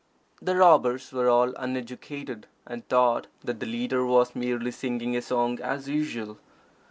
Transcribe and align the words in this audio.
_"The 0.43 0.55
robbers 0.55 1.11
were 1.11 1.29
all 1.29 1.49
uneducated, 1.57 2.47
and 2.65 2.89
thought 2.89 3.27
that 3.43 3.59
the 3.59 3.67
leader 3.67 4.03
was 4.03 4.35
merely 4.35 4.71
singing 4.71 5.15
a 5.15 5.21
song 5.21 5.59
as 5.61 5.87
usual. 5.87 6.39